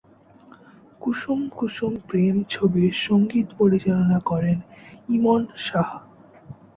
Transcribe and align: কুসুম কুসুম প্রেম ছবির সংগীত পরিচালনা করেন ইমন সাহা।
কুসুম 1.01 1.39
কুসুম 1.57 1.93
প্রেম 2.07 2.35
ছবির 2.49 2.91
সংগীত 3.05 3.47
পরিচালনা 3.59 4.19
করেন 4.29 4.57
ইমন 5.09 5.41
সাহা। 5.65 5.99